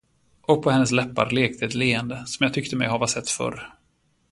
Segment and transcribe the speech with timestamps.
[0.41, 3.71] Och på hennes läppar lekte ett leende, som jag tyckte mig hava sett förr.